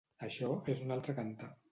Això 0.27 0.47
és 0.73 0.81
un 0.85 0.95
altre 0.95 1.15
cantar. 1.19 1.51